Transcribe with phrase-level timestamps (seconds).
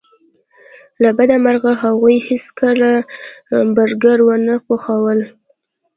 [1.01, 2.91] له بده مرغه هغوی هیڅکله
[3.75, 5.19] برګر ونه پخول